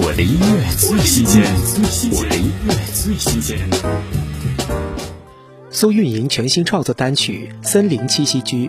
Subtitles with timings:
[0.00, 1.42] 我的音乐最新鲜，
[2.12, 3.58] 我的音乐最新鲜。
[5.70, 8.68] 苏运莹全新创作单曲《森林栖息居》，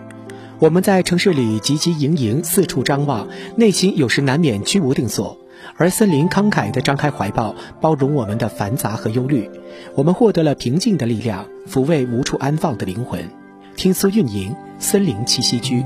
[0.58, 5.38] 我们在城市里汲汲营营，四处张望，内心有时难免居无定所。
[5.78, 9.48] 而森林慷慨地张开怀抱，包容我们的繁杂和忧虑。
[9.94, 13.30] 我们获得了平静的力量，抚慰无处安放的灵魂。
[13.76, 15.82] 听苏运莹《森林栖息居》。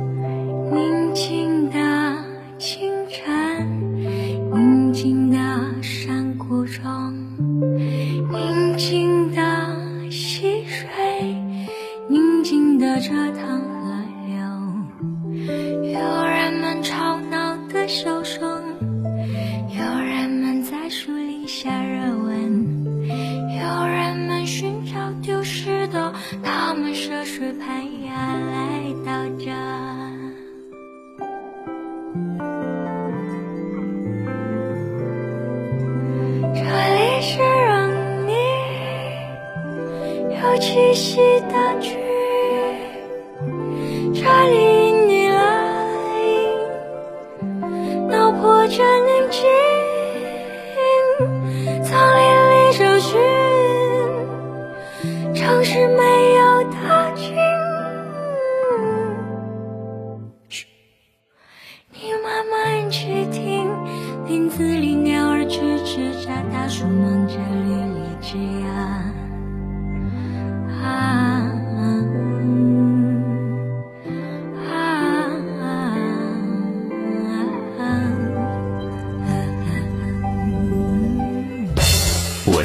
[0.71, 1.42] 宁静
[20.93, 24.93] 树林下热吻，有人们寻找
[25.23, 29.45] 丢失的，他们涉水攀崖来到这。
[36.53, 37.89] 这里是让
[38.27, 38.31] 你
[40.29, 41.17] 有栖息
[41.49, 41.97] 的居，
[44.13, 44.53] 这里
[44.85, 45.41] 因你来，
[48.11, 49.41] 脑破着宁静，
[55.63, 57.33] 是没有的景。
[60.49, 60.67] 嘘，
[61.91, 63.71] 你慢慢去听，
[64.27, 68.37] 林子里鸟儿吱吱喳，大树忙着绿荔枝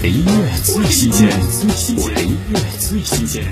[0.00, 1.28] 的音乐最新鲜，
[1.96, 3.44] 我的音乐最新鲜。